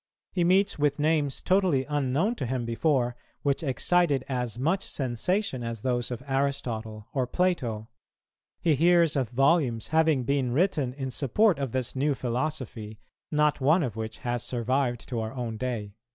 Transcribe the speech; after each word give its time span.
He 0.31 0.43
meets 0.43 0.79
with 0.79 0.97
names 0.97 1.43
totally 1.43 1.85
unknown 1.85 2.33
to 2.37 2.47
him 2.47 2.65
before, 2.65 3.15
which 3.43 3.61
excited 3.61 4.25
as 4.27 4.57
much 4.57 4.83
sensation 4.83 5.61
as 5.61 5.81
those 5.81 6.09
of 6.09 6.23
Aristotle 6.25 7.07
or 7.13 7.27
Plato. 7.27 7.87
He 8.59 8.73
hears 8.73 9.15
of 9.15 9.29
volumes 9.29 9.89
having 9.89 10.23
been 10.23 10.53
written 10.53 10.95
in 10.95 11.11
support 11.11 11.59
of 11.59 11.71
this 11.71 11.95
new 11.95 12.15
philosophy, 12.15 12.99
not 13.29 13.61
one 13.61 13.83
of 13.83 13.95
which 13.95 14.17
has 14.25 14.41
survived 14.41 15.07
to 15.09 15.19
our 15.19 15.33
own 15.33 15.55
day." 15.57 15.93